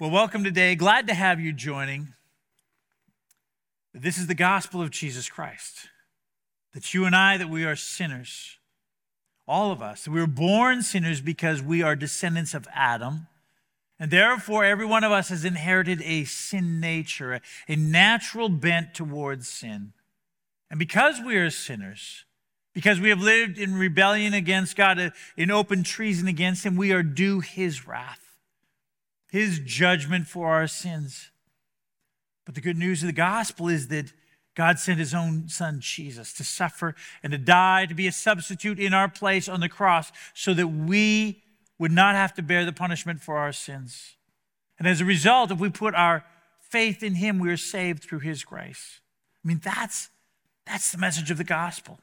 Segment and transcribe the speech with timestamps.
[0.00, 0.74] Well, welcome today.
[0.74, 2.14] Glad to have you joining.
[3.92, 5.86] This is the gospel of Jesus Christ.
[6.72, 8.58] That you and I, that we are sinners.
[9.46, 10.08] All of us.
[10.08, 13.28] We were born sinners because we are descendants of Adam.
[14.00, 19.46] And therefore, every one of us has inherited a sin nature, a natural bent towards
[19.46, 19.92] sin.
[20.70, 22.24] And because we are sinners,
[22.72, 26.90] because we have lived in rebellion against God, uh, in open treason against Him, we
[26.90, 28.23] are due His wrath
[29.34, 31.32] his judgment for our sins.
[32.46, 34.12] But the good news of the gospel is that
[34.54, 38.78] God sent his own son, Jesus, to suffer and to die, to be a substitute
[38.78, 41.42] in our place on the cross, so that we
[41.80, 44.14] would not have to bear the punishment for our sins.
[44.78, 46.24] And as a result, if we put our
[46.60, 49.00] faith in him, we are saved through his grace.
[49.44, 50.10] I mean, that's,
[50.64, 51.98] that's the message of the gospel.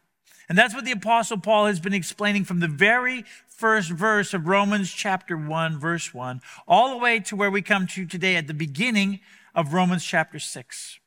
[0.50, 3.24] And that's what the Apostle Paul has been explaining from the very
[3.62, 7.86] first verse of Romans chapter 1, verse 1, all the way to where we come
[7.86, 9.20] to today at the beginning
[9.54, 11.00] of Romans chapter 6.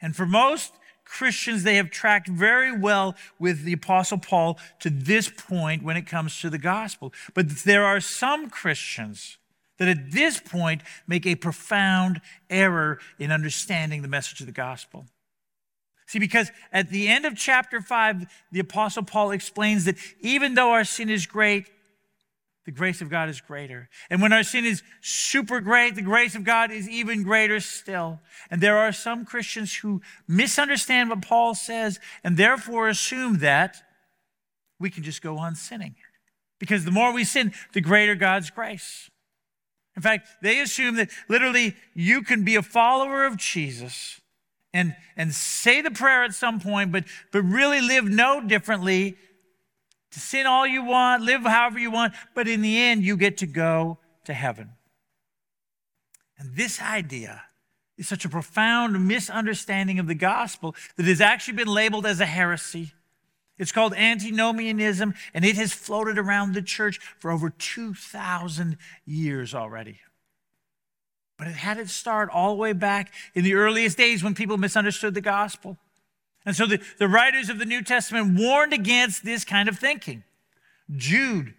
[0.00, 0.72] And for most
[1.04, 6.06] Christians, they have tracked very well with the Apostle Paul to this point when it
[6.06, 7.12] comes to the gospel.
[7.34, 9.36] But there are some Christians
[9.76, 15.04] that at this point make a profound error in understanding the message of the gospel.
[16.06, 20.70] See, because at the end of chapter 5, the Apostle Paul explains that even though
[20.70, 21.66] our sin is great,
[22.64, 23.88] the grace of God is greater.
[24.10, 28.20] And when our sin is super great, the grace of God is even greater still.
[28.50, 33.76] And there are some Christians who misunderstand what Paul says and therefore assume that
[34.78, 35.96] we can just go on sinning.
[36.58, 39.10] Because the more we sin, the greater God's grace.
[39.96, 44.20] In fact, they assume that literally you can be a follower of Jesus
[44.76, 49.16] and, and say the prayer at some point, but, but really live no differently.
[50.12, 53.38] To sin all you want, live however you want, but in the end, you get
[53.38, 54.72] to go to heaven.
[56.38, 57.42] And this idea
[57.96, 62.26] is such a profound misunderstanding of the gospel that has actually been labeled as a
[62.26, 62.92] heresy.
[63.58, 68.76] It's called antinomianism, and it has floated around the church for over 2,000
[69.06, 70.00] years already.
[71.38, 74.56] But it had its start all the way back in the earliest days when people
[74.56, 75.76] misunderstood the gospel.
[76.46, 80.22] And so the, the writers of the New Testament warned against this kind of thinking.
[80.96, 81.54] Jude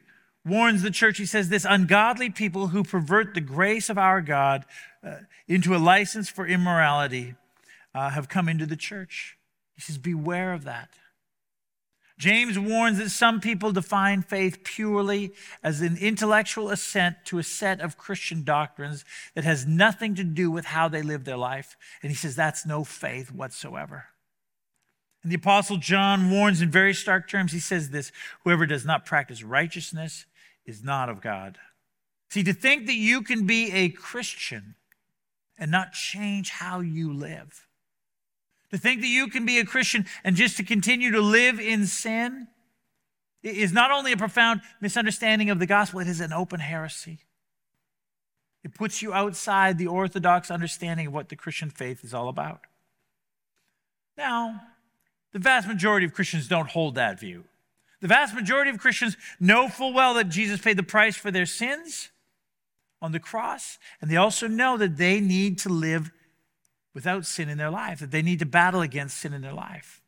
[0.45, 4.66] warns the church, he says, this ungodly people who pervert the grace of our God
[5.03, 5.17] uh,
[5.47, 7.35] into a license for immorality
[7.93, 9.37] uh, have come into the church.
[9.75, 10.89] He says, beware of that.
[12.17, 15.33] James warns that some people define faith purely
[15.63, 19.05] as an intellectual assent to a set of Christian doctrines
[19.35, 21.78] that has nothing to do with how they live their life.
[22.01, 24.05] And he says that's no faith whatsoever.
[25.22, 27.51] And the Apostle John warns in very stark terms.
[27.51, 28.11] He says this
[28.44, 30.25] whoever does not practice righteousness
[30.66, 31.59] is not of God.
[32.29, 34.75] See, to think that you can be a Christian
[35.57, 37.66] and not change how you live
[38.72, 41.85] to think that you can be a Christian and just to continue to live in
[41.85, 42.47] sin
[43.44, 47.19] is not only a profound misunderstanding of the gospel, it is an open heresy.
[48.63, 52.61] It puts you outside the orthodox understanding of what the Christian faith is all about.
[54.17, 54.61] Now,
[55.31, 57.45] the vast majority of Christians don't hold that view.
[58.01, 61.45] The vast majority of Christians know full well that Jesus paid the price for their
[61.45, 62.09] sins
[63.01, 66.11] on the cross, and they also know that they need to live
[66.97, 70.02] without sin in their life, that they need to battle against sin in their life.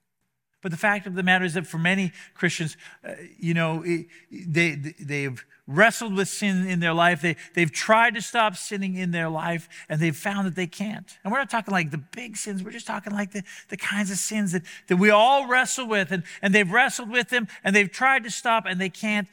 [0.63, 2.75] But the fact of the matter is that for many Christians,
[3.07, 3.85] uh, you know,
[4.31, 7.21] they, they've wrestled with sin in their life.
[7.21, 11.07] They, they've tried to stop sinning in their life, and they've found that they can't.
[11.23, 12.63] And we're not talking like the big sins.
[12.63, 16.11] We're just talking like the, the kinds of sins that, that we all wrestle with.
[16.11, 19.27] And, and they've wrestled with them, and they've tried to stop, and they can't.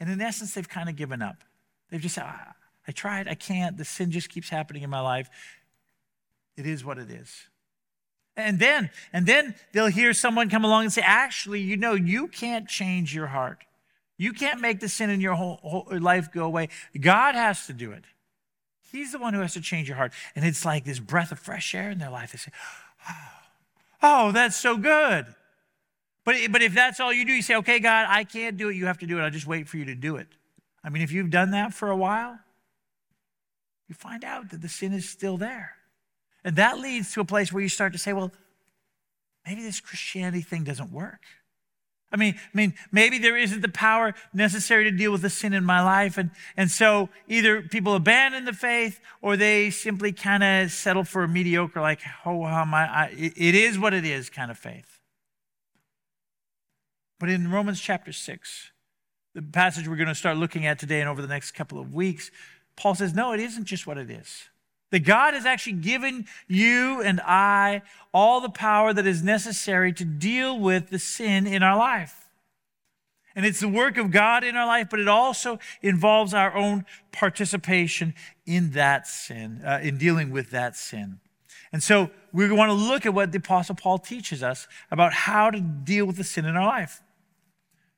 [0.00, 1.44] And in essence, they've kind of given up.
[1.90, 2.52] They've just said, I,
[2.88, 3.76] I tried, I can't.
[3.76, 5.28] The sin just keeps happening in my life.
[6.56, 7.30] It is what it is.
[8.36, 12.26] And then, and then they'll hear someone come along and say, actually, you know, you
[12.26, 13.64] can't change your heart.
[14.16, 16.68] You can't make the sin in your whole, whole life go away.
[17.00, 18.04] God has to do it.
[18.90, 20.12] He's the one who has to change your heart.
[20.36, 22.32] And it's like this breath of fresh air in their life.
[22.32, 22.52] They say,
[23.08, 23.14] oh,
[24.02, 25.26] oh that's so good.
[26.24, 28.76] But, but if that's all you do, you say, okay, God, I can't do it.
[28.76, 29.22] You have to do it.
[29.22, 30.28] I'll just wait for you to do it.
[30.82, 32.38] I mean, if you've done that for a while,
[33.88, 35.76] you find out that the sin is still there.
[36.44, 38.30] And that leads to a place where you start to say, well,
[39.46, 41.20] maybe this Christianity thing doesn't work.
[42.12, 45.52] I mean, I mean, maybe there isn't the power necessary to deal with the sin
[45.52, 46.16] in my life.
[46.16, 51.24] And, and so either people abandon the faith or they simply kind of settle for
[51.24, 55.00] a mediocre, like, oh, how I, I, it is what it is kind of faith.
[57.18, 58.70] But in Romans chapter 6,
[59.34, 61.92] the passage we're going to start looking at today and over the next couple of
[61.92, 62.30] weeks,
[62.76, 64.44] Paul says, no, it isn't just what it is.
[64.94, 67.82] That God has actually given you and I
[68.12, 72.28] all the power that is necessary to deal with the sin in our life.
[73.34, 76.84] And it's the work of God in our life, but it also involves our own
[77.10, 78.14] participation
[78.46, 81.18] in that sin, uh, in dealing with that sin.
[81.72, 85.50] And so we want to look at what the Apostle Paul teaches us about how
[85.50, 87.02] to deal with the sin in our life.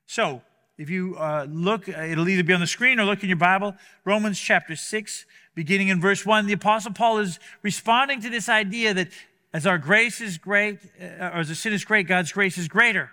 [0.07, 0.41] So,
[0.79, 3.37] if you uh, look, uh, it'll either be on the screen or look in your
[3.37, 5.25] Bible, Romans chapter 6,
[5.57, 6.45] beginning in verse 1.
[6.45, 9.07] The Apostle Paul is responding to this idea that
[9.51, 12.67] as our grace is great, uh, or as the sin is great, God's grace is
[12.67, 13.09] greater.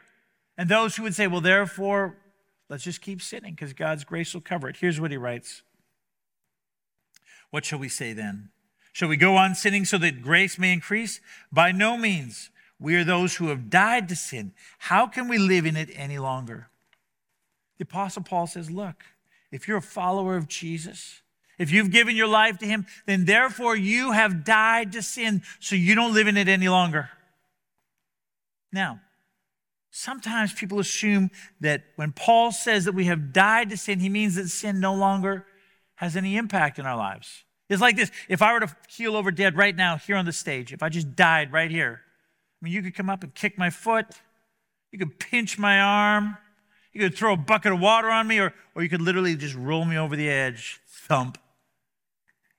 [0.59, 2.19] And those who would say, well, therefore,
[2.69, 4.77] let's just keep sinning because God's grace will cover it.
[4.77, 5.63] Here's what he writes
[7.51, 8.51] What shall we say then?
[8.93, 11.23] Shall we go on sinning so that grace may increase?
[11.51, 12.51] By no means.
[12.79, 14.53] We are those who have died to sin.
[14.79, 16.69] How can we live in it any longer?
[17.79, 19.03] The Apostle Paul says, Look,
[19.51, 21.23] if you're a follower of Jesus,
[21.59, 25.77] if you've given your life to him, then therefore you have died to sin so
[25.77, 27.11] you don't live in it any longer.
[28.73, 29.01] Now,
[29.91, 31.31] sometimes people assume
[31.61, 34.95] that when Paul says that we have died to sin, he means that sin no
[34.95, 35.47] longer
[35.97, 37.45] has any impact in our lives.
[37.69, 40.33] It's like this if I were to keel over dead right now here on the
[40.33, 42.01] stage, if I just died right here,
[42.61, 44.07] I mean, you could come up and kick my foot,
[44.91, 46.37] you could pinch my arm,
[46.93, 49.55] you could throw a bucket of water on me, or, or you could literally just
[49.55, 51.39] roll me over the edge, thump.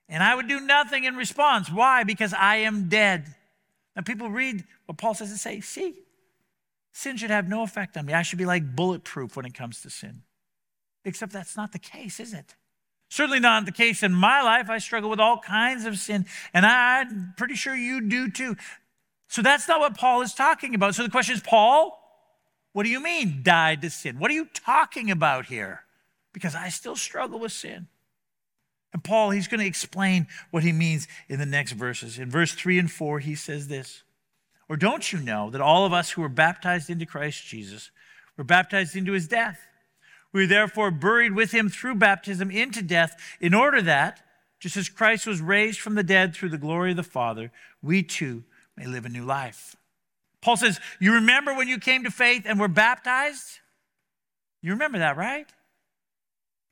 [0.08, 1.70] And I would do nothing in response.
[1.72, 2.04] Why?
[2.04, 3.34] Because I am dead.
[3.96, 5.96] And people read what Paul says and say, see,
[6.92, 8.14] sin should have no effect on me.
[8.14, 10.22] I should be like bulletproof when it comes to sin.
[11.04, 12.56] Except that's not the case, is it?
[13.10, 14.70] Certainly not the case in my life.
[14.70, 18.56] I struggle with all kinds of sin, and I'm pretty sure you do too.
[19.28, 20.96] So that's not what Paul is talking about.
[20.96, 22.00] So the question is, Paul,
[22.74, 24.20] what do you mean died to sin?
[24.20, 25.84] What are you talking about here?
[26.34, 27.88] Because I still struggle with sin.
[28.96, 32.18] And Paul, he's going to explain what he means in the next verses.
[32.18, 34.04] In verse 3 and 4, he says this
[34.70, 37.92] Or don't you know that all of us who were baptized into Christ Jesus
[38.38, 39.60] were baptized into his death?
[40.32, 44.22] We were therefore buried with him through baptism into death, in order that,
[44.62, 47.52] just as Christ was raised from the dead through the glory of the Father,
[47.82, 48.46] we too
[48.78, 49.76] may live a new life.
[50.40, 53.60] Paul says, You remember when you came to faith and were baptized?
[54.62, 55.52] You remember that, right?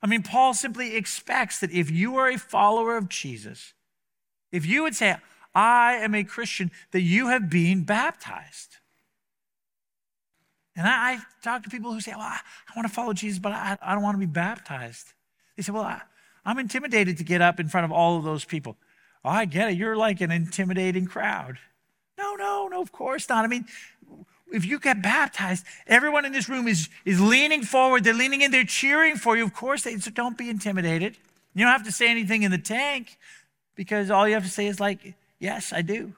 [0.04, 3.72] I mean, Paul simply expects that if you are a follower of Jesus,
[4.52, 5.16] if you would say,
[5.54, 8.76] I am a Christian, that you have been baptized.
[10.76, 13.38] And I, I talk to people who say, Well, I, I want to follow Jesus,
[13.38, 15.14] but I, I don't want to be baptized.
[15.56, 16.02] They say, Well, I,
[16.44, 18.76] I'm intimidated to get up in front of all of those people.
[19.24, 19.78] Oh, I get it.
[19.78, 21.56] You're like an intimidating crowd.
[22.18, 23.46] No, no, no, of course not.
[23.46, 23.64] I mean,
[24.52, 28.04] if you get baptized, everyone in this room is, is leaning forward.
[28.04, 28.50] They're leaning in.
[28.50, 29.44] They're cheering for you.
[29.44, 31.16] Of course, they, so don't be intimidated.
[31.54, 33.18] You don't have to say anything in the tank
[33.74, 36.14] because all you have to say is like, yes, I do.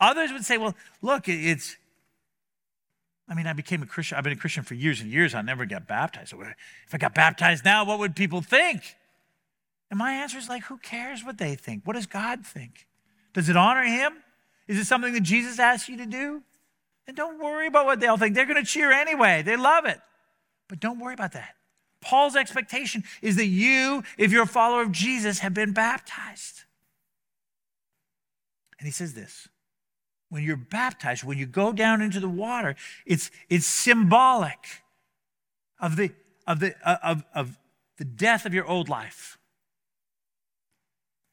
[0.00, 1.76] Others would say, well, look, it's,
[3.28, 4.16] I mean, I became a Christian.
[4.18, 5.34] I've been a Christian for years and years.
[5.34, 6.32] I never got baptized.
[6.32, 8.96] If I got baptized now, what would people think?
[9.90, 11.82] And my answer is like, who cares what they think?
[11.84, 12.86] What does God think?
[13.32, 14.14] Does it honor Him?
[14.66, 16.42] Is it something that Jesus asked you to do?
[17.10, 18.36] And don't worry about what they'll think.
[18.36, 19.42] They're going to cheer anyway.
[19.42, 19.98] They love it.
[20.68, 21.56] But don't worry about that.
[22.00, 26.62] Paul's expectation is that you, if you're a follower of Jesus, have been baptized.
[28.78, 29.48] And he says this
[30.28, 34.84] when you're baptized, when you go down into the water, it's, it's symbolic
[35.80, 36.12] of the,
[36.46, 37.58] of, the, uh, of, of
[37.96, 39.36] the death of your old life.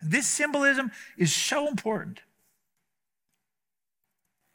[0.01, 2.21] This symbolism is so important.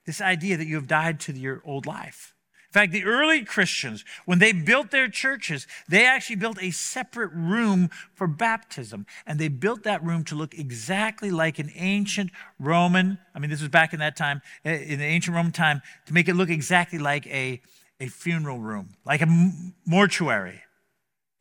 [0.07, 2.35] This idea that you have died to your old life.
[2.73, 7.31] In fact, the early Christians, when they built their churches, they actually built a separate
[7.35, 9.05] room for baptism.
[9.27, 13.61] And they built that room to look exactly like an ancient Roman, I mean, this
[13.61, 16.49] was back in that time, eh, in the ancient Roman time, to make it look
[16.49, 17.61] exactly like a,
[18.01, 19.53] a funeral room, like a
[19.85, 20.63] mortuary.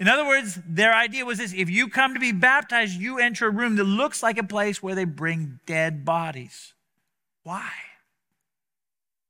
[0.01, 3.47] In other words, their idea was this if you come to be baptized, you enter
[3.47, 6.73] a room that looks like a place where they bring dead bodies.
[7.43, 7.71] Why?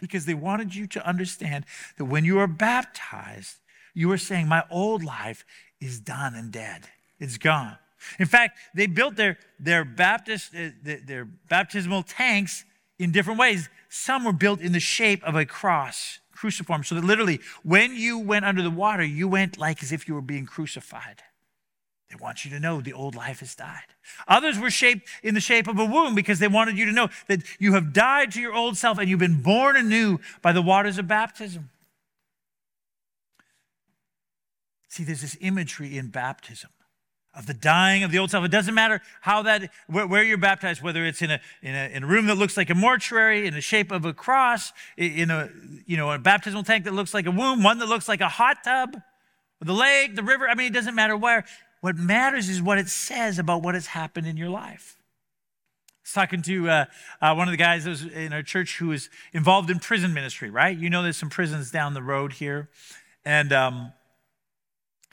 [0.01, 1.65] Because they wanted you to understand
[1.98, 3.58] that when you are baptized,
[3.93, 5.46] you are saying, My old life
[5.79, 6.89] is done and dead,
[7.20, 7.77] it's gone.
[8.20, 12.65] In fact, they built their, their, Baptist, uh, their baptismal tanks
[12.98, 13.70] in different ways.
[13.89, 18.17] Some were built in the shape of a cross, cruciform, so that literally when you
[18.17, 21.22] went under the water, you went like as if you were being crucified.
[22.12, 23.88] They want you to know the old life has died.
[24.27, 27.08] Others were shaped in the shape of a womb because they wanted you to know
[27.27, 30.62] that you have died to your old self and you've been born anew by the
[30.62, 31.70] waters of baptism.
[34.89, 36.72] See, there's this imagery in baptism
[37.34, 38.44] of the dying of the old self.
[38.44, 41.96] It doesn't matter how that, where, where, you're baptized, whether it's in a, in a,
[41.96, 45.32] in a room that looks like a mortuary, in the shape of a cross, in
[45.32, 45.50] a,
[45.86, 48.27] you know, a baptismal tank that looks like a womb, one that looks like a
[48.27, 48.98] hot tub,
[49.62, 50.50] the lake, the river.
[50.50, 51.46] I mean, it doesn't matter where.
[51.81, 54.97] What matters is what it says about what has happened in your life.
[55.89, 56.85] I was talking to uh,
[57.21, 60.13] uh, one of the guys that was in our church who was involved in prison
[60.13, 60.77] ministry, right?
[60.77, 62.69] You know, there's some prisons down the road here.
[63.25, 63.93] And, um,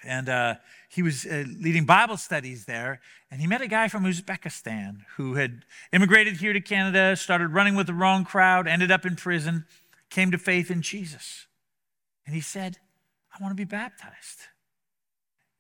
[0.05, 0.55] and uh,
[0.89, 5.35] he was uh, leading Bible studies there, and he met a guy from Uzbekistan who
[5.35, 9.67] had immigrated here to Canada, started running with the wrong crowd, ended up in prison,
[10.09, 11.47] came to faith in Jesus.
[12.25, 12.79] And he said,
[13.33, 14.49] I want to be baptized.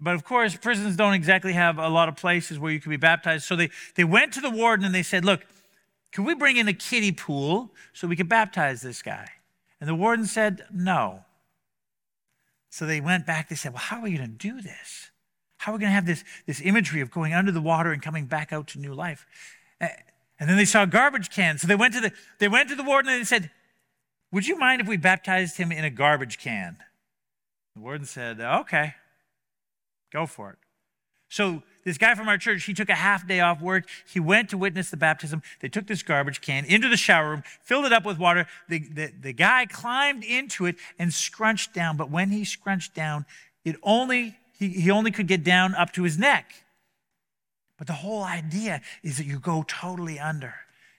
[0.00, 2.96] But of course, prisons don't exactly have a lot of places where you can be
[2.96, 3.44] baptized.
[3.44, 5.44] So they, they went to the warden and they said, Look,
[6.12, 9.28] can we bring in a kiddie pool so we can baptize this guy?
[9.80, 11.24] And the warden said, No.
[12.70, 13.48] So they went back.
[13.48, 15.10] They said, Well, how are we going to do this?
[15.58, 18.00] How are we going to have this, this imagery of going under the water and
[18.00, 19.26] coming back out to new life?
[19.80, 21.58] And then they saw a garbage can.
[21.58, 23.50] So they went to the, they went to the warden and they said,
[24.30, 26.76] Would you mind if we baptized him in a garbage can?
[27.74, 28.94] The warden said, Okay,
[30.12, 30.58] go for it.
[31.28, 33.84] So this guy from our church, he took a half day off work.
[34.10, 35.42] He went to witness the baptism.
[35.60, 38.46] They took this garbage can into the shower room, filled it up with water.
[38.68, 41.96] The, the, the guy climbed into it and scrunched down.
[41.96, 43.26] But when he scrunched down,
[43.64, 46.52] it only he, he only could get down up to his neck.
[47.76, 50.54] But the whole idea is that you go totally under.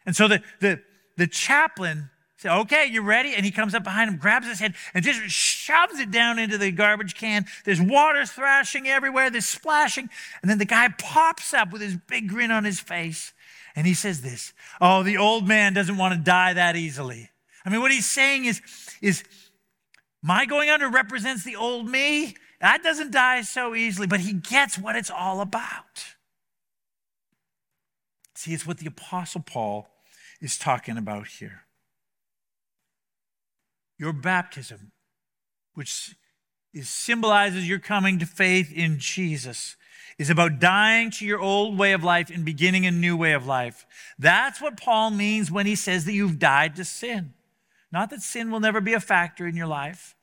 [0.06, 0.82] And so the, the,
[1.18, 2.10] the chaplain
[2.40, 3.36] said, Okay, you ready?
[3.36, 6.58] And he comes up behind him, grabs his head, and just shoves it down into
[6.58, 7.46] the garbage can.
[7.66, 10.10] There's water thrashing everywhere, there's splashing.
[10.42, 13.34] And then the guy pops up with his big grin on his face.
[13.76, 17.30] And he says this Oh, the old man doesn't want to die that easily.
[17.66, 18.62] I mean, what he's saying is,
[19.02, 19.24] is
[20.24, 22.36] my going under represents the old me.
[22.62, 26.16] That doesn't die so easily, but he gets what it's all about.
[28.36, 29.90] See, it's what the Apostle Paul
[30.40, 31.64] is talking about here.
[34.00, 34.92] Your baptism,
[35.76, 36.16] which
[36.74, 39.76] is, symbolizes your coming to faith in Jesus,
[40.18, 43.46] is about dying to your old way of life and beginning a new way of
[43.46, 43.86] life.
[44.18, 47.34] That's what Paul means when he says that you've died to sin.
[47.92, 50.16] Not that sin will never be a factor in your life,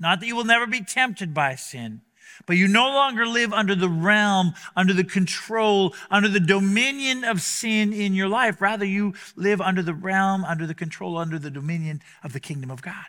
[0.00, 2.02] not that you will never be tempted by sin,
[2.46, 7.40] but you no longer live under the realm, under the control, under the dominion of
[7.40, 8.60] sin in your life.
[8.60, 12.70] Rather, you live under the realm, under the control, under the dominion of the kingdom
[12.70, 13.06] of God,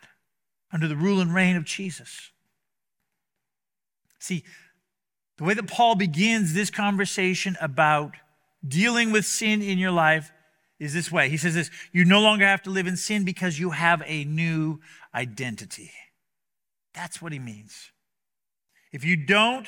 [0.72, 2.32] under the rule and reign of Jesus.
[4.20, 4.44] See,
[5.38, 8.16] the way that Paul begins this conversation about
[8.68, 10.32] dealing with sin in your life
[10.80, 11.30] is this way.
[11.30, 14.26] He says this You no longer have to live in sin because you have a
[14.26, 14.80] new
[15.14, 15.92] identity.
[16.94, 17.92] That's what he means.
[18.92, 19.68] If you don't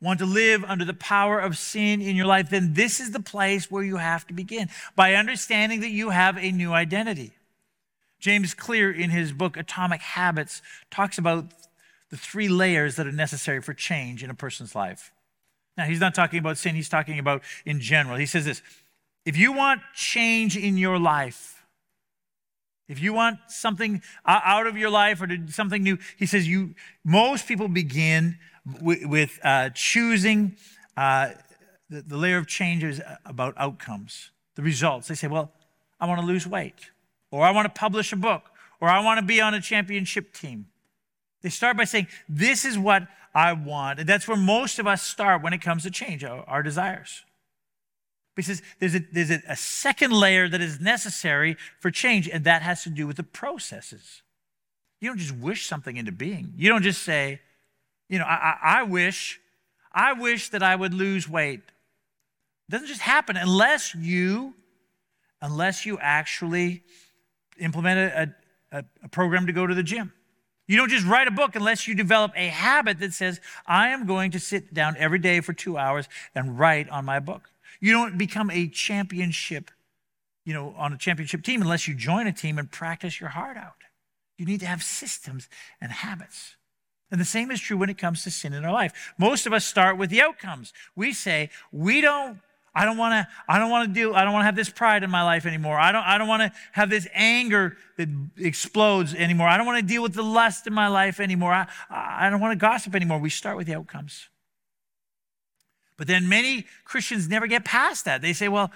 [0.00, 3.20] want to live under the power of sin in your life, then this is the
[3.20, 7.32] place where you have to begin by understanding that you have a new identity.
[8.22, 10.62] James Clear, in his book Atomic Habits,
[10.92, 11.46] talks about
[12.08, 15.10] the three layers that are necessary for change in a person's life.
[15.76, 18.16] Now, he's not talking about sin, he's talking about in general.
[18.16, 18.62] He says this
[19.26, 21.64] if you want change in your life,
[22.88, 26.76] if you want something out of your life or something new, he says you.
[27.04, 28.38] Most people begin
[28.80, 30.54] with, with uh, choosing.
[30.96, 31.30] Uh,
[31.90, 35.08] the, the layer of change is about outcomes, the results.
[35.08, 35.50] They say, "Well,
[35.98, 36.90] I want to lose weight,
[37.32, 40.32] or I want to publish a book, or I want to be on a championship
[40.32, 40.68] team."
[41.42, 45.02] They start by saying, "This is what I want," and that's where most of us
[45.02, 47.24] start when it comes to change, our, our desires.
[48.40, 52.62] Says there's, a, there's a, a second layer that is necessary for change, and that
[52.62, 54.22] has to do with the processes.
[55.00, 56.54] You don't just wish something into being.
[56.56, 57.40] You don't just say,
[58.08, 59.38] you know, I, I, I wish,
[59.92, 61.60] I wish that I would lose weight.
[61.60, 64.54] It doesn't just happen unless you,
[65.42, 66.84] unless you actually
[67.62, 68.34] implement
[68.72, 70.12] a, a, a program to go to the gym.
[70.66, 74.06] You don't just write a book unless you develop a habit that says, I am
[74.06, 77.50] going to sit down every day for two hours and write on my book.
[77.80, 79.70] You don't become a championship,
[80.44, 83.56] you know, on a championship team unless you join a team and practice your heart
[83.56, 83.74] out.
[84.38, 85.48] You need to have systems
[85.80, 86.56] and habits.
[87.10, 89.12] And the same is true when it comes to sin in our life.
[89.18, 90.72] Most of us start with the outcomes.
[90.96, 92.38] We say, we don't
[92.74, 94.70] I don't want to I don't want to do I don't want to have this
[94.70, 95.78] pride in my life anymore.
[95.78, 99.48] I don't I don't want to have this anger that explodes anymore.
[99.48, 101.52] I don't want to deal with the lust in my life anymore.
[101.52, 103.18] I I don't want to gossip anymore.
[103.18, 104.28] We start with the outcomes.
[105.96, 108.22] But then many Christians never get past that.
[108.22, 108.72] They say, well,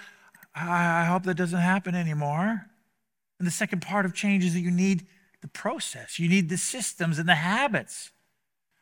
[0.55, 2.67] I hope that doesn't happen anymore.
[3.39, 5.05] And the second part of change is that you need
[5.41, 8.11] the process, you need the systems and the habits.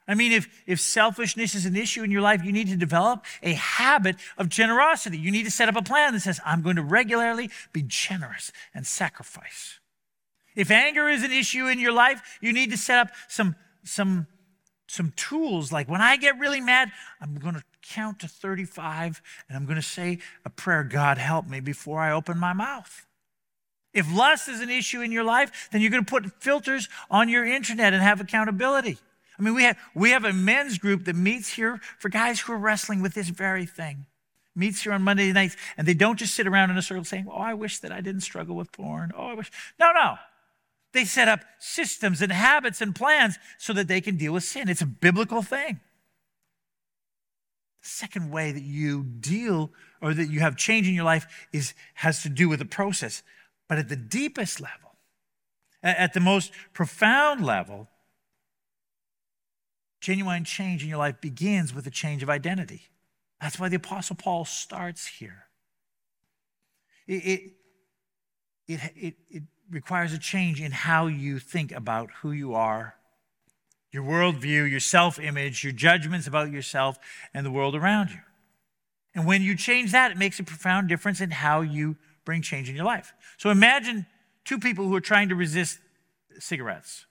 [0.07, 3.25] I mean, if, if selfishness is an issue in your life, you need to develop
[3.41, 5.17] a habit of generosity.
[5.17, 8.51] You need to set up a plan that says, I'm going to regularly be generous
[8.73, 9.79] and sacrifice.
[10.55, 14.27] If anger is an issue in your life, you need to set up some, some,
[14.87, 19.57] some tools like when I get really mad, I'm going to count to 35 and
[19.57, 23.07] I'm going to say a prayer, God help me, before I open my mouth.
[23.93, 27.27] If lust is an issue in your life, then you're going to put filters on
[27.27, 28.97] your internet and have accountability.
[29.37, 32.53] I mean, we have, we have a men's group that meets here for guys who
[32.53, 34.05] are wrestling with this very thing.
[34.55, 37.27] Meets here on Monday nights, and they don't just sit around in a circle saying,
[37.29, 39.11] Oh, I wish that I didn't struggle with porn.
[39.15, 39.51] Oh, I wish.
[39.79, 40.15] No, no.
[40.93, 44.69] They set up systems and habits and plans so that they can deal with sin.
[44.69, 45.81] It's a biblical thing.
[47.81, 51.73] The second way that you deal or that you have change in your life is
[51.95, 53.23] has to do with the process.
[53.67, 54.95] But at the deepest level,
[55.83, 57.89] at the most profound level,
[60.01, 62.83] Genuine change in your life begins with a change of identity.
[63.41, 65.45] That's why the Apostle Paul starts here.
[67.07, 67.51] It,
[68.67, 72.95] it, it, it, requires a change in how you think about who you are,
[73.91, 76.99] your worldview, your self image, your judgments about yourself
[77.33, 78.19] and the world around you.
[79.15, 82.69] And when you change that, it makes a profound difference in how you bring change
[82.69, 83.13] in your life.
[83.37, 84.05] So imagine
[84.43, 85.79] two people who are trying to resist
[86.37, 87.05] cigarettes.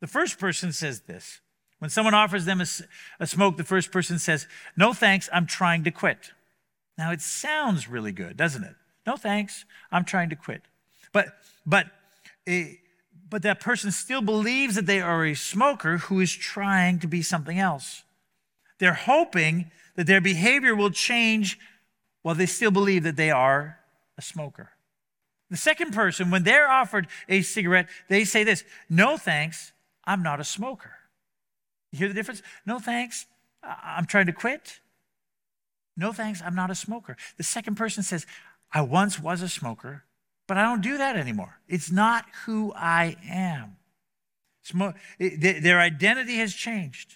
[0.00, 1.40] The first person says this
[1.78, 2.66] when someone offers them a,
[3.20, 6.32] a, smoke, the first person says, No thanks, I'm trying to quit.
[6.96, 8.74] Now it sounds really good, doesn't it?
[9.06, 10.62] No thanks, I'm trying to quit.
[11.12, 11.28] But,
[11.64, 11.86] but,
[12.48, 12.60] uh,
[13.28, 17.22] but that person still believes that they are a smoker who is trying to be
[17.22, 18.04] something else.
[18.78, 21.58] They're hoping that their behavior will change
[22.22, 23.78] while they still believe that they are
[24.18, 24.70] a smoker.
[25.50, 29.72] The second person, when they're offered a cigarette, they say this No thanks,
[30.04, 30.92] I'm not a smoker.
[31.96, 32.42] You hear the difference?
[32.66, 33.24] No thanks,
[33.62, 34.80] I'm trying to quit.
[35.96, 37.16] No thanks, I'm not a smoker.
[37.38, 38.26] The second person says,
[38.70, 40.04] I once was a smoker,
[40.46, 41.58] but I don't do that anymore.
[41.66, 43.76] It's not who I am.
[45.18, 47.14] Their identity has changed.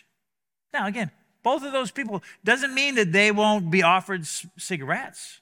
[0.73, 1.11] Now, again,
[1.43, 5.41] both of those people doesn't mean that they won't be offered cigarettes.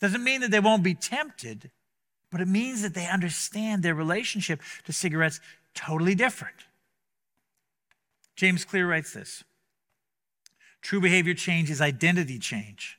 [0.00, 1.70] Doesn't mean that they won't be tempted,
[2.30, 5.40] but it means that they understand their relationship to cigarettes
[5.74, 6.56] totally different.
[8.36, 9.44] James Clear writes this
[10.82, 12.98] True behavior change is identity change.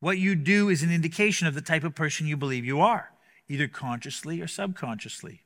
[0.00, 3.10] What you do is an indication of the type of person you believe you are,
[3.48, 5.44] either consciously or subconsciously.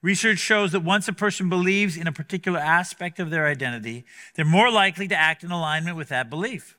[0.00, 4.04] Research shows that once a person believes in a particular aspect of their identity,
[4.34, 6.76] they're more likely to act in alignment with that belief.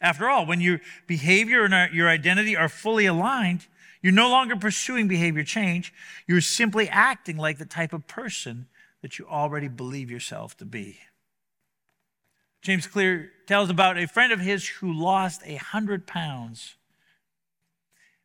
[0.00, 3.66] After all, when your behavior and your identity are fully aligned,
[4.00, 5.92] you're no longer pursuing behavior change.
[6.26, 8.66] You're simply acting like the type of person
[9.02, 10.98] that you already believe yourself to be.
[12.62, 16.76] James Clear tells about a friend of his who lost a hundred pounds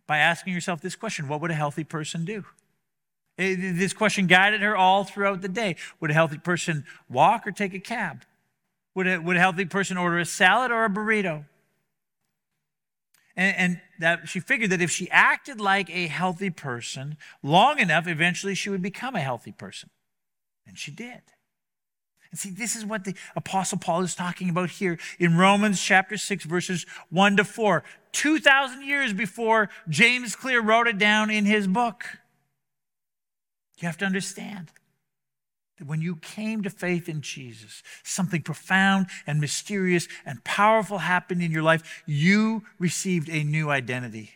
[0.06, 2.46] by asking yourself this question What would a healthy person do?
[3.38, 5.76] Eh, this question guided her all throughout the day.
[6.00, 8.24] Would a healthy person walk or take a cab?
[8.96, 11.46] Would a, would a healthy person order a salad or a burrito?
[13.36, 18.08] And, and that she figured that if she acted like a healthy person long enough,
[18.08, 19.90] eventually she would become a healthy person.
[20.68, 21.22] And she did.
[22.30, 26.18] And see, this is what the Apostle Paul is talking about here in Romans chapter
[26.18, 27.84] 6, verses 1 to 4.
[28.12, 32.04] 2,000 years before James Clear wrote it down in his book.
[33.80, 34.72] You have to understand
[35.78, 41.44] that when you came to faith in Jesus, something profound and mysterious and powerful happened
[41.44, 42.04] in your life.
[42.06, 44.32] You received a new identity.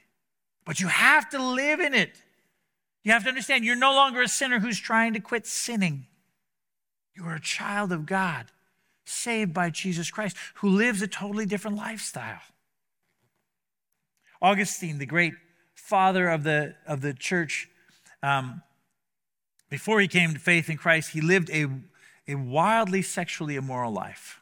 [0.63, 2.22] But you have to live in it.
[3.04, 6.06] You have to understand you're no longer a sinner who's trying to quit sinning.
[7.15, 8.47] You are a child of God,
[9.06, 12.41] saved by Jesus Christ, who lives a totally different lifestyle.
[14.41, 15.34] Augustine, the great
[15.76, 17.69] father of the, of the church,
[18.24, 18.62] um,
[19.69, 21.67] before he came to faith in Christ, he lived a,
[22.28, 24.41] a wildly sexually immoral life.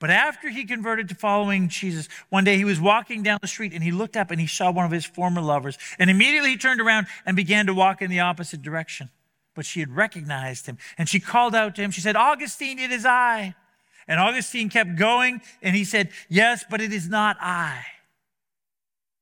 [0.00, 3.72] But after he converted to following Jesus, one day he was walking down the street
[3.72, 5.76] and he looked up and he saw one of his former lovers.
[5.98, 9.10] And immediately he turned around and began to walk in the opposite direction
[9.58, 10.78] but she had recognized him.
[10.98, 11.90] And she called out to him.
[11.90, 13.56] She said, Augustine, it is I.
[14.06, 17.84] And Augustine kept going, and he said, Yes, but it is not I.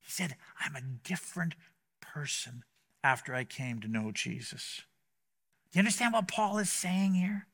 [0.03, 1.55] He said, I'm a different
[2.03, 2.65] person
[3.03, 4.83] after I came to know Jesus.
[5.73, 7.47] Do you understand what Paul is saying here?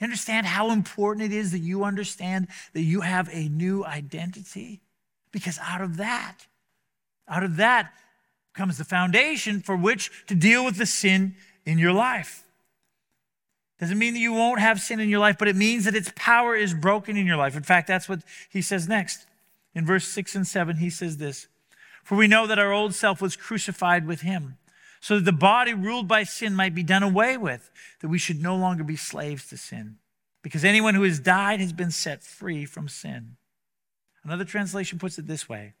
[0.00, 4.80] You understand how important it is that you understand that you have a new identity?
[5.30, 6.46] Because out of that,
[7.28, 7.92] out of that
[8.54, 11.36] comes the foundation for which to deal with the sin
[11.68, 12.44] in your life.
[13.78, 16.10] Doesn't mean that you won't have sin in your life, but it means that its
[16.16, 17.54] power is broken in your life.
[17.54, 19.26] In fact, that's what he says next.
[19.74, 21.46] In verse 6 and 7, he says this
[22.02, 24.56] For we know that our old self was crucified with him,
[24.98, 28.42] so that the body ruled by sin might be done away with, that we should
[28.42, 29.96] no longer be slaves to sin.
[30.42, 33.36] Because anyone who has died has been set free from sin.
[34.24, 35.74] Another translation puts it this way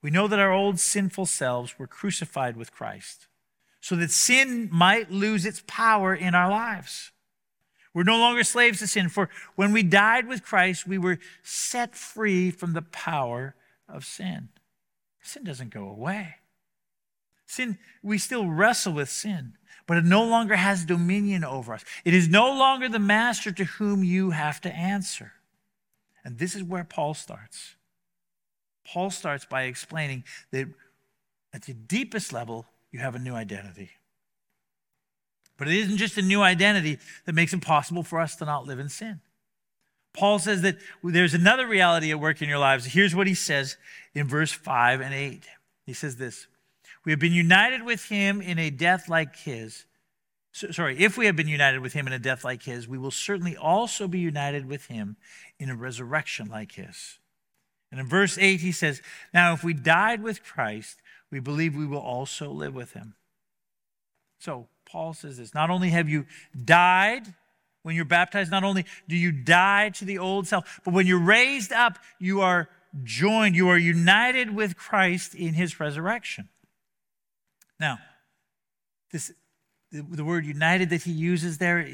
[0.00, 3.26] We know that our old sinful selves were crucified with Christ
[3.82, 7.10] so that sin might lose its power in our lives.
[7.92, 11.94] We're no longer slaves to sin, for when we died with Christ, we were set
[11.94, 13.54] free from the power
[13.88, 14.48] of sin.
[15.20, 16.36] Sin doesn't go away.
[17.44, 19.54] Sin, we still wrestle with sin,
[19.86, 21.84] but it no longer has dominion over us.
[22.04, 25.32] It is no longer the master to whom you have to answer.
[26.24, 27.74] And this is where Paul starts.
[28.86, 30.68] Paul starts by explaining that
[31.52, 33.90] at the deepest level, you have a new identity.
[35.56, 38.66] But it isn't just a new identity that makes it possible for us to not
[38.66, 39.20] live in sin.
[40.12, 42.84] Paul says that there's another reality at work in your lives.
[42.84, 43.76] Here's what he says
[44.14, 45.44] in verse 5 and 8.
[45.86, 46.46] He says this
[47.04, 49.86] We have been united with him in a death like his.
[50.54, 52.98] So, sorry, if we have been united with him in a death like his, we
[52.98, 55.16] will certainly also be united with him
[55.58, 57.18] in a resurrection like his.
[57.92, 59.02] And in verse 8, he says,
[59.34, 63.14] Now, if we died with Christ, we believe we will also live with him.
[64.40, 66.26] So, Paul says this not only have you
[66.64, 67.22] died
[67.82, 71.18] when you're baptized, not only do you die to the old self, but when you're
[71.18, 72.68] raised up, you are
[73.04, 76.48] joined, you are united with Christ in his resurrection.
[77.78, 77.98] Now,
[79.12, 79.32] this
[79.92, 81.86] the, word united that he uses there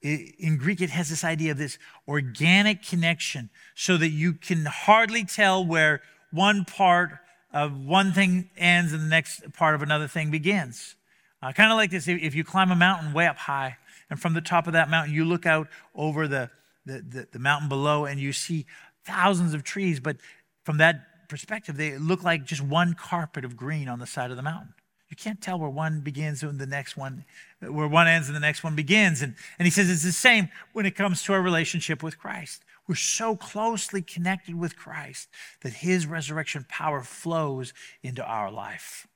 [0.00, 5.24] in Greek, it has this idea of this organic connection so that you can hardly
[5.24, 7.10] tell where one part
[7.52, 10.96] of one thing ends and the next part of another thing begins.
[11.42, 13.76] Uh, kind of like this if you climb a mountain way up high,
[14.08, 16.50] and from the top of that mountain, you look out over the,
[16.86, 18.66] the, the, the mountain below and you see
[19.04, 20.16] thousands of trees, but
[20.64, 24.36] from that perspective, they look like just one carpet of green on the side of
[24.36, 24.74] the mountain.
[25.12, 27.26] You can't tell where one begins and the next one,
[27.60, 29.20] where one ends and the next one begins.
[29.20, 32.64] And, and he says it's the same when it comes to our relationship with Christ.
[32.88, 35.28] We're so closely connected with Christ
[35.60, 39.06] that his resurrection power flows into our life.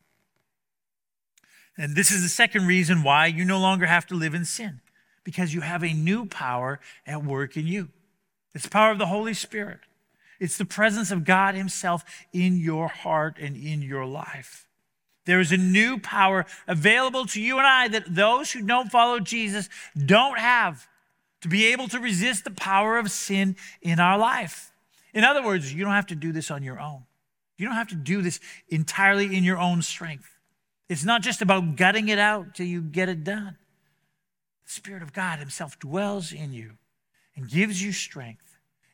[1.79, 4.83] And this is the second reason why you no longer have to live in sin,
[5.25, 7.89] because you have a new power at work in you.
[8.55, 9.81] It's the power of the Holy Spirit.
[10.41, 12.05] It's the presence of God Himself
[12.35, 14.66] in your heart and in your life.
[15.27, 19.21] There is a new power available to you and I that those who don't follow
[19.21, 20.89] Jesus don't have
[21.43, 24.73] to be able to resist the power of sin in our life.
[25.13, 27.03] In other words, you don't have to do this on your own.
[27.59, 30.31] You don't have to do this entirely in your own strength.
[30.89, 33.57] It's not just about gutting it out till you get it done.
[34.65, 36.73] The Spirit of God Himself dwells in you
[37.35, 38.46] and gives you strength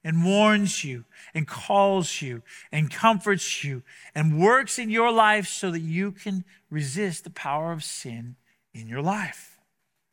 [0.05, 3.83] and warns you and calls you and comforts you
[4.15, 8.37] and works in your life so that you can resist the power of sin
[8.75, 9.59] in your life.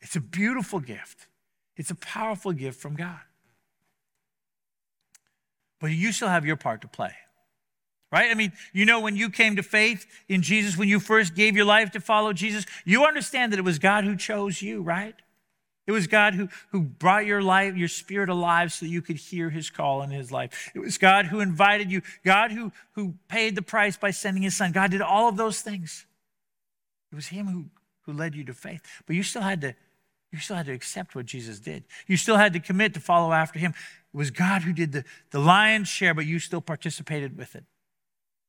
[0.02, 1.28] It's a beautiful gift.
[1.76, 3.20] It's a powerful gift from God.
[5.80, 7.14] But you still have your part to play.
[8.12, 8.32] Right?
[8.32, 11.56] I mean, you know, when you came to faith in Jesus, when you first gave
[11.56, 15.16] your life to follow Jesus, you understand that it was God who chose you, right?
[15.90, 19.16] It was God who, who brought your life, your spirit alive so that you could
[19.16, 20.70] hear his call in his life.
[20.76, 24.56] It was God who invited you, God who, who paid the price by sending his
[24.56, 24.72] son.
[24.72, 26.06] God did all of those things.
[27.12, 27.66] It was him who,
[28.02, 28.84] who led you to faith.
[29.08, 29.74] But you still had to
[30.32, 31.86] you still had to accept what Jesus did.
[32.06, 33.74] You still had to commit to follow after him.
[34.14, 37.64] It was God who did the, the lion's share, but you still participated with it.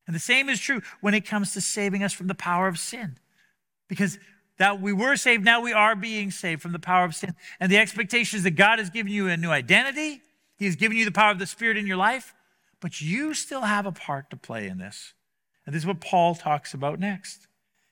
[0.05, 2.77] And the same is true when it comes to saving us from the power of
[2.77, 3.17] sin.
[3.89, 4.19] Because
[4.57, 7.33] that we were saved, now we are being saved from the power of sin.
[7.59, 10.21] And the expectation is that God has given you a new identity,
[10.57, 12.33] He has given you the power of the Spirit in your life,
[12.79, 15.13] but you still have a part to play in this.
[15.65, 17.47] And this is what Paul talks about next.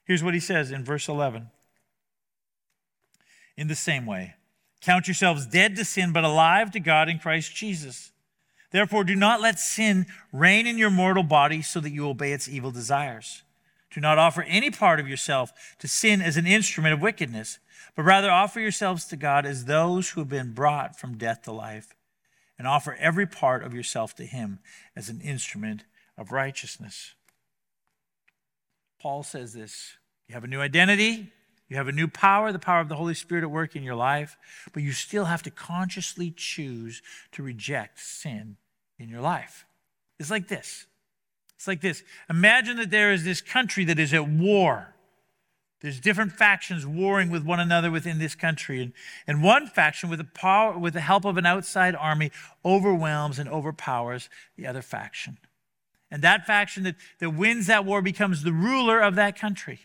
[0.06, 1.50] Here's what he says in verse 11
[3.56, 4.36] in the same way.
[4.82, 8.12] Count yourselves dead to sin, but alive to God in Christ Jesus.
[8.72, 12.48] Therefore, do not let sin reign in your mortal body so that you obey its
[12.48, 13.43] evil desires.
[13.91, 17.60] Do not offer any part of yourself to sin as an instrument of wickedness,
[17.95, 21.52] but rather offer yourselves to God as those who have been brought from death to
[21.52, 21.95] life,
[22.58, 24.60] and offer every part of yourself to Him
[24.95, 25.86] as an instrument
[26.17, 27.13] of righteousness.
[29.02, 29.97] Paul says this
[30.28, 31.32] You have a new identity,
[31.69, 33.95] you have a new power, the power of the Holy Spirit at work in your
[33.95, 34.38] life,
[34.73, 38.58] but you still have to consciously choose to reject sin
[38.97, 39.65] in your life.
[40.19, 40.86] It's like this.
[41.60, 42.04] It's like this.
[42.30, 44.95] Imagine that there is this country that is at war.
[45.82, 48.82] There's different factions warring with one another within this country.
[48.82, 48.93] And,
[49.28, 52.32] and one faction, with the, power, with the help of an outside army,
[52.63, 55.38] overwhelms and overpowers the other faction.
[56.10, 59.82] And that faction that, that wins that war becomes the ruler of that country.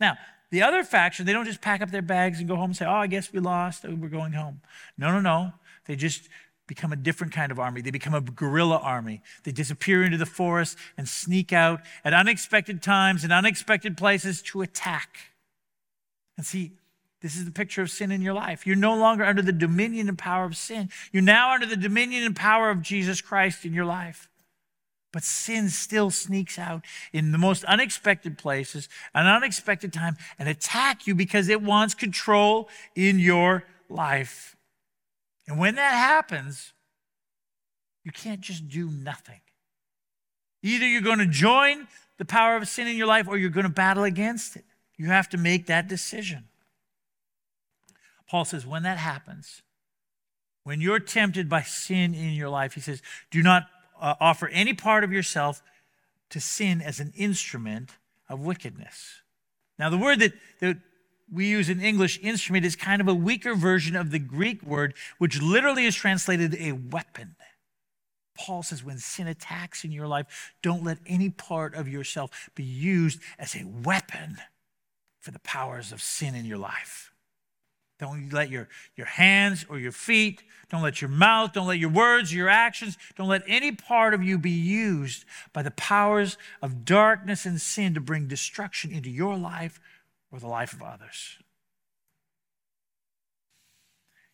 [0.00, 0.16] Now,
[0.50, 2.86] the other faction, they don't just pack up their bags and go home and say,
[2.86, 4.62] oh, I guess we lost, oh, we're going home.
[4.96, 5.52] No, no, no.
[5.84, 6.30] They just
[6.72, 7.82] become a different kind of army.
[7.82, 9.20] They become a guerrilla army.
[9.44, 14.62] They disappear into the forest and sneak out at unexpected times and unexpected places to
[14.62, 15.18] attack.
[16.38, 16.72] And see,
[17.20, 18.66] this is the picture of sin in your life.
[18.66, 20.88] You're no longer under the dominion and power of sin.
[21.12, 24.30] You're now under the dominion and power of Jesus Christ in your life.
[25.12, 31.06] But sin still sneaks out in the most unexpected places, an unexpected time, and attack
[31.06, 34.56] you because it wants control in your life.
[35.46, 36.72] And when that happens,
[38.04, 39.40] you can't just do nothing.
[40.62, 43.64] Either you're going to join the power of sin in your life or you're going
[43.64, 44.64] to battle against it.
[44.96, 46.44] You have to make that decision.
[48.28, 49.62] Paul says, when that happens,
[50.64, 53.64] when you're tempted by sin in your life, he says, do not
[54.00, 55.62] uh, offer any part of yourself
[56.30, 57.90] to sin as an instrument
[58.28, 59.22] of wickedness.
[59.78, 60.78] Now, the word that, that
[61.32, 64.94] we use in English, instrument, is kind of a weaker version of the Greek word,
[65.18, 67.36] which literally is translated a weapon.
[68.36, 72.64] Paul says, when sin attacks in your life, don't let any part of yourself be
[72.64, 74.38] used as a weapon
[75.20, 77.12] for the powers of sin in your life.
[77.98, 81.90] Don't let your, your hands or your feet, don't let your mouth, don't let your
[81.90, 86.84] words, your actions, don't let any part of you be used by the powers of
[86.84, 89.78] darkness and sin to bring destruction into your life
[90.32, 91.38] or the life of others.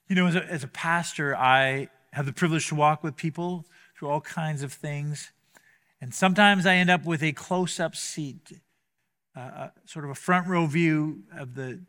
[0.09, 3.67] You know, as a, as a pastor, I have the privilege to walk with people
[3.99, 5.33] through all kinds of things.
[6.01, 8.53] And sometimes I end up with a close up seat,
[9.37, 11.81] uh, uh, sort of a front row view of the,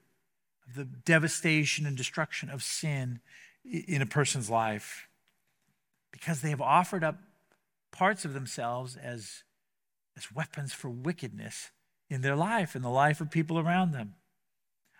[0.67, 3.19] of the devastation and destruction of sin
[3.63, 5.07] in a person's life
[6.11, 7.19] because they have offered up
[7.91, 9.43] parts of themselves as,
[10.17, 11.69] as weapons for wickedness
[12.09, 14.15] in their life and the life of people around them.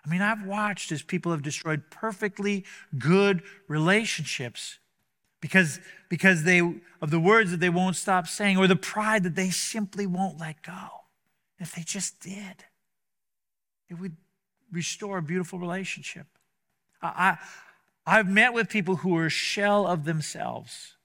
[0.06, 2.66] I mean, I've watched as people have destroyed perfectly
[2.98, 4.80] good relationships
[5.42, 6.60] because, because they,
[7.02, 10.40] of the words that they won't stop saying or the pride that they simply won't
[10.40, 10.88] let go.
[11.60, 12.66] If they just did,
[13.90, 14.16] it would
[14.72, 16.28] restore a beautiful relationship.
[17.02, 17.38] I,
[18.06, 20.96] I, I've met with people who are a shell of themselves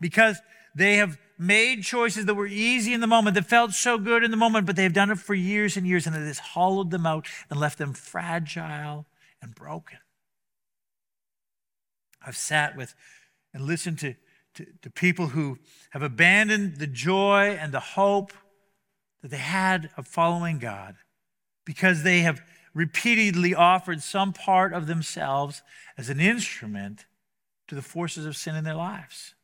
[0.00, 0.40] because
[0.76, 4.30] they have made choices that were easy in the moment, that felt so good in
[4.30, 7.06] the moment, but they've done it for years and years, and it has hollowed them
[7.06, 9.06] out and left them fragile
[9.40, 9.98] and broken.
[12.24, 12.94] I've sat with
[13.54, 14.14] and listened to,
[14.54, 15.58] to, to people who
[15.90, 18.34] have abandoned the joy and the hope
[19.22, 20.96] that they had of following God
[21.64, 22.42] because they have
[22.74, 25.62] repeatedly offered some part of themselves
[25.96, 27.06] as an instrument
[27.66, 29.35] to the forces of sin in their lives.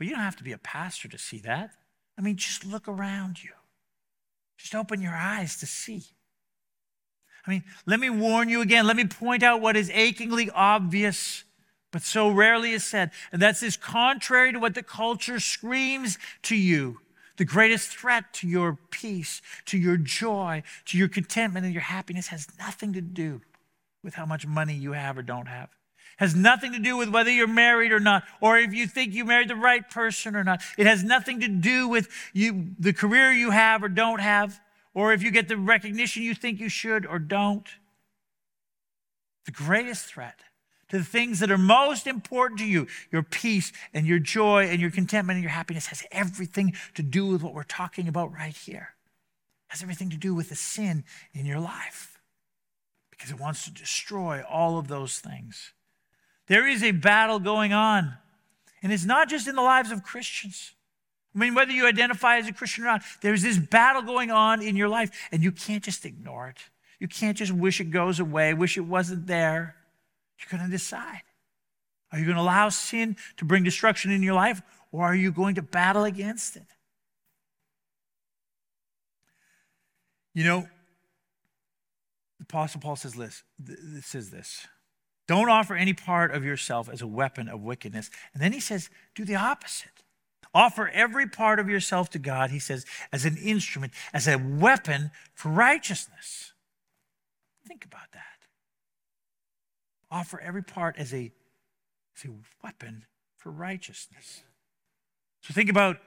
[0.00, 1.72] But you don't have to be a pastor to see that.
[2.16, 3.50] I mean, just look around you.
[4.56, 6.04] Just open your eyes to see.
[7.46, 8.86] I mean, let me warn you again.
[8.86, 11.44] Let me point out what is achingly obvious,
[11.90, 13.10] but so rarely is said.
[13.30, 17.00] And that's this contrary to what the culture screams to you.
[17.36, 22.28] The greatest threat to your peace, to your joy, to your contentment, and your happiness
[22.28, 23.42] has nothing to do
[24.02, 25.68] with how much money you have or don't have
[26.20, 29.24] has nothing to do with whether you're married or not, or if you think you
[29.24, 30.60] married the right person or not.
[30.76, 34.60] It has nothing to do with you, the career you have or don't have,
[34.92, 37.66] or if you get the recognition you think you should or don't.
[39.46, 40.40] The greatest threat
[40.90, 44.78] to the things that are most important to you, your peace and your joy and
[44.78, 48.56] your contentment and your happiness, has everything to do with what we're talking about right
[48.56, 48.90] here.
[49.68, 52.20] It has everything to do with the sin in your life
[53.10, 55.72] because it wants to destroy all of those things.
[56.50, 58.12] There is a battle going on.
[58.82, 60.74] And it's not just in the lives of Christians.
[61.32, 64.60] I mean, whether you identify as a Christian or not, there's this battle going on
[64.60, 66.56] in your life, and you can't just ignore it.
[66.98, 69.76] You can't just wish it goes away, wish it wasn't there.
[70.40, 71.22] You're going to decide.
[72.10, 74.60] Are you going to allow sin to bring destruction in your life,
[74.90, 76.66] or are you going to battle against it?
[80.34, 80.60] You know,
[82.40, 83.44] the Apostle Paul says this,
[84.02, 84.66] says this
[85.30, 88.10] don't offer any part of yourself as a weapon of wickedness.
[88.34, 90.02] And then he says, do the opposite.
[90.52, 95.12] Offer every part of yourself to God, he says, as an instrument, as a weapon
[95.32, 96.52] for righteousness.
[97.64, 98.48] Think about that.
[100.10, 101.30] Offer every part as a,
[102.16, 102.32] as a
[102.64, 103.04] weapon
[103.36, 104.42] for righteousness.
[105.42, 105.98] So think about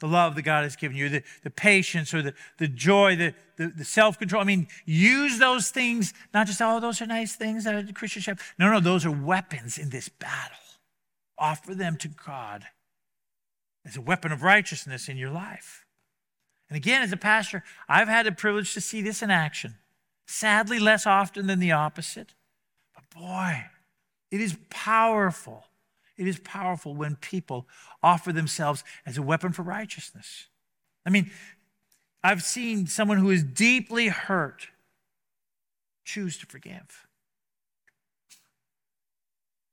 [0.00, 3.34] the love that God has given you, the, the patience or the, the joy, the,
[3.56, 4.42] the, the self control.
[4.42, 8.22] I mean, use those things, not just, oh, those are nice things that a Christian
[8.22, 8.54] should have.
[8.58, 10.56] No, no, those are weapons in this battle.
[11.38, 12.64] Offer them to God
[13.86, 15.86] as a weapon of righteousness in your life.
[16.68, 19.76] And again, as a pastor, I've had the privilege to see this in action.
[20.26, 22.34] Sadly, less often than the opposite.
[22.94, 23.64] But boy,
[24.30, 25.64] it is powerful
[26.20, 27.66] it is powerful when people
[28.02, 30.48] offer themselves as a weapon for righteousness.
[31.06, 31.30] I mean,
[32.22, 34.68] I've seen someone who is deeply hurt
[36.04, 37.06] choose to forgive.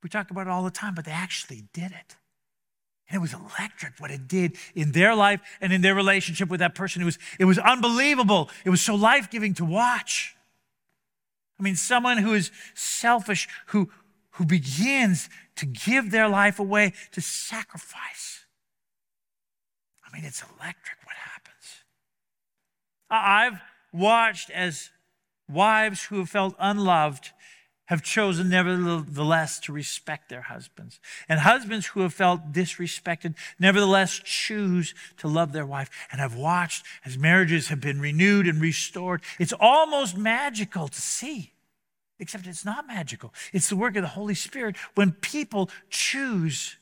[0.01, 2.15] We talk about it all the time, but they actually did it.
[3.09, 6.61] And it was electric what it did in their life and in their relationship with
[6.61, 7.01] that person.
[7.01, 8.49] It was, it was unbelievable.
[8.63, 10.37] It was so life giving to watch.
[11.59, 13.89] I mean, someone who is selfish, who,
[14.31, 18.45] who begins to give their life away to sacrifice.
[20.05, 21.83] I mean, it's electric what happens.
[23.09, 23.61] I've
[23.93, 24.89] watched as
[25.49, 27.31] wives who have felt unloved
[27.87, 30.99] have chosen nevertheless to respect their husbands.
[31.29, 35.89] And husbands who have felt disrespected nevertheless choose to love their wife.
[36.11, 39.21] And I've watched as marriages have been renewed and restored.
[39.39, 41.53] It's almost magical to see.
[42.19, 43.33] Except it's not magical.
[43.53, 46.77] It's the work of the Holy Spirit when people choose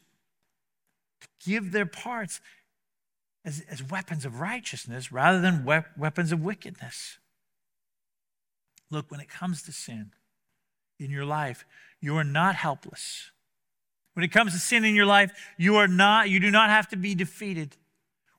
[1.22, 2.40] to give their parts
[3.44, 7.20] as, as weapons of righteousness rather than we- weapons of wickedness.
[8.90, 10.12] Look, when it comes to sin
[11.00, 11.66] in your life,
[12.00, 13.32] you are not helpless.
[14.14, 16.88] When it comes to sin in your life, you are not, you do not have
[16.90, 17.76] to be defeated.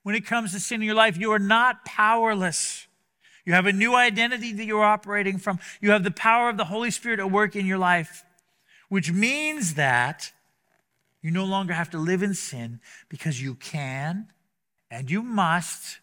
[0.01, 2.86] When it comes to sin in your life, you are not powerless.
[3.47, 5.59] You have a new identity that you're operating from.
[5.79, 8.25] You have the power of the Holy Spirit at work in your life,
[8.89, 10.33] which means that
[11.21, 14.27] you no longer have to live in sin because you can
[14.91, 15.99] and you must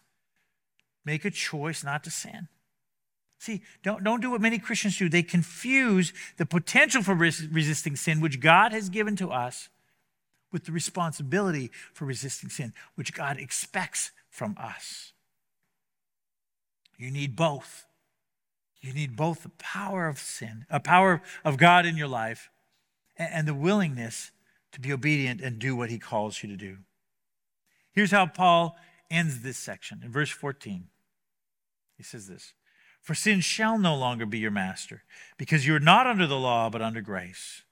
[1.05, 2.47] make a choice not to sin.
[3.37, 5.07] See, don't, don't do what many Christians do.
[5.07, 9.69] They confuse the potential for res- resisting sin, which God has given to us,
[10.51, 15.11] with the responsibility for resisting sin, which God expects from us.
[16.97, 17.85] You need both.
[18.81, 22.49] You need both the power of sin, a power of God in your life,
[23.17, 24.31] and the willingness
[24.71, 26.77] to be obedient and do what he calls you to do.
[27.91, 28.77] Here's how Paul
[29.09, 30.87] ends this section in verse 14.
[31.97, 32.53] He says this
[33.01, 35.03] For sin shall no longer be your master,
[35.37, 37.63] because you are not under the law, but under grace.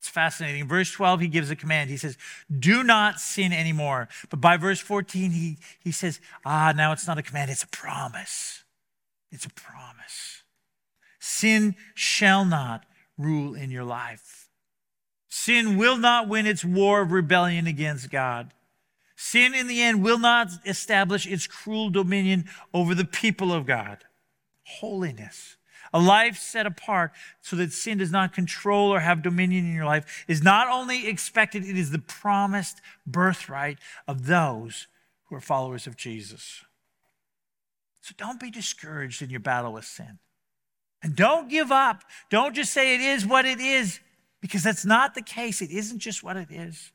[0.00, 0.66] It's fascinating.
[0.66, 1.90] verse 12, he gives a command.
[1.90, 2.16] He says,
[2.58, 4.08] Do not sin anymore.
[4.30, 7.68] But by verse 14, he, he says, Ah, now it's not a command, it's a
[7.68, 8.64] promise.
[9.30, 10.42] It's a promise.
[11.18, 12.86] Sin shall not
[13.18, 14.48] rule in your life.
[15.28, 18.54] Sin will not win its war of rebellion against God.
[19.16, 23.98] Sin, in the end, will not establish its cruel dominion over the people of God.
[24.64, 25.56] Holiness
[25.92, 29.84] a life set apart so that sin does not control or have dominion in your
[29.84, 34.86] life is not only expected, it is the promised birthright of those
[35.24, 36.64] who are followers of Jesus.
[38.00, 40.18] So don't be discouraged in your battle with sin.
[41.02, 42.02] And don't give up.
[42.28, 44.00] Don't just say it is what it is,
[44.40, 45.62] because that's not the case.
[45.62, 46.92] It isn't just what it is.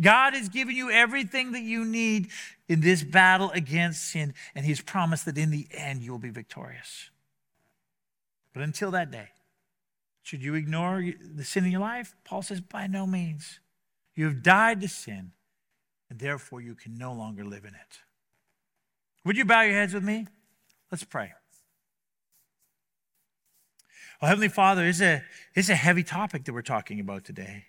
[0.00, 2.28] God has given you everything that you need
[2.68, 6.30] in this battle against sin, and He's promised that in the end you will be
[6.30, 7.10] victorious.
[8.56, 9.28] But until that day,
[10.22, 12.14] should you ignore the sin in your life?
[12.24, 13.60] Paul says, by no means.
[14.14, 15.32] You have died to sin,
[16.08, 17.98] and therefore you can no longer live in it.
[19.26, 20.26] Would you bow your heads with me?
[20.90, 21.34] Let's pray.
[24.22, 25.22] Well, Heavenly Father, it's a,
[25.54, 27.64] it's a heavy topic that we're talking about today.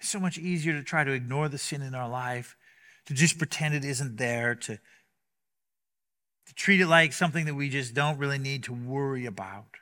[0.00, 2.56] It's so much easier to try to ignore the sin in our life,
[3.04, 4.78] to just pretend it isn't there, to
[6.46, 9.76] to treat it like something that we just don't really need to worry about.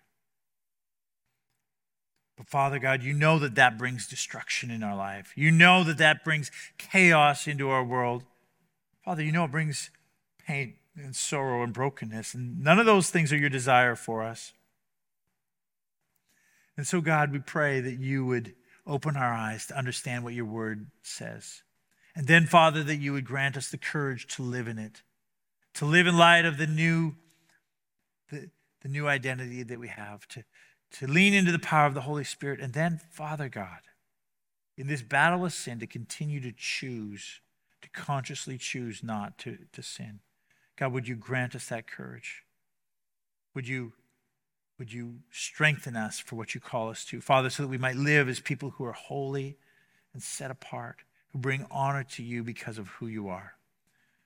[2.37, 5.33] But Father God, you know that that brings destruction in our life.
[5.37, 8.25] You know that that brings chaos into our world.
[9.05, 9.91] Father, you know it brings
[10.47, 14.53] pain and sorrow and brokenness, and none of those things are your desire for us.
[16.77, 18.55] And so, God, we pray that you would
[18.87, 21.63] open our eyes to understand what your word says.
[22.15, 25.03] And then, Father, that you would grant us the courage to live in it
[25.75, 27.15] to live in light of the new,
[28.31, 28.51] the,
[28.83, 30.45] the new identity that we have, to,
[30.93, 33.81] to lean into the power of the Holy Spirit, and then, Father God,
[34.77, 37.41] in this battle with sin, to continue to choose,
[37.83, 40.21] to consciously choose not to, to sin.
[40.77, 42.43] God, would you grant us that courage?
[43.55, 43.93] Would you,
[44.79, 47.21] would you strengthen us for what you call us to?
[47.21, 49.57] Father, so that we might live as people who are holy
[50.15, 50.97] and set apart,
[51.33, 53.55] who bring honor to you because of who you are.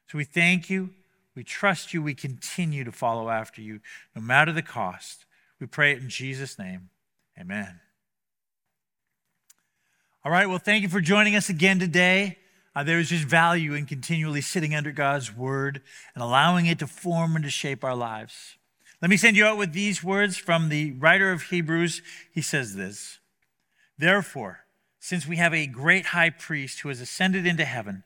[0.09, 0.91] So we thank you.
[1.37, 2.03] We trust you.
[2.03, 3.81] We continue to follow after you,
[4.15, 5.27] no matter the cost.
[5.61, 6.89] We pray it in Jesus' name.
[7.39, 7.81] Amen.
[10.25, 12.39] All right, well, thank you for joining us again today.
[12.75, 15.83] Uh, there is just value in continually sitting under God's word
[16.15, 18.57] and allowing it to form and to shape our lives.
[19.01, 22.03] Let me send you out with these words from the writer of Hebrews.
[22.33, 23.19] He says this
[23.99, 24.61] Therefore,
[24.99, 28.03] since we have a great high priest who has ascended into heaven,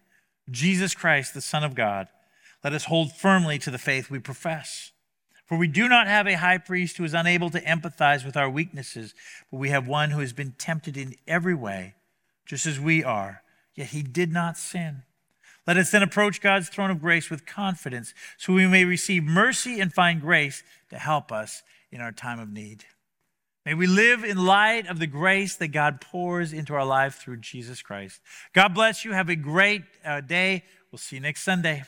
[0.50, 2.08] Jesus Christ, the Son of God,
[2.62, 4.92] let us hold firmly to the faith we profess.
[5.46, 8.48] For we do not have a high priest who is unable to empathize with our
[8.48, 9.14] weaknesses,
[9.50, 11.94] but we have one who has been tempted in every way
[12.46, 13.42] just as we are,
[13.74, 15.02] yet he did not sin.
[15.66, 19.80] Let us then approach God's throne of grace with confidence so we may receive mercy
[19.80, 22.84] and find grace to help us in our time of need.
[23.66, 27.36] May we live in light of the grace that God pours into our life through
[27.38, 28.20] Jesus Christ.
[28.52, 29.12] God bless you.
[29.12, 30.64] Have a great uh, day.
[30.90, 31.84] We'll see you next Sunday.